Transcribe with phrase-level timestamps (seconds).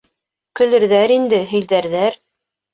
[0.59, 2.21] Көлөрҙәр инде, һөйҙәрҙәр...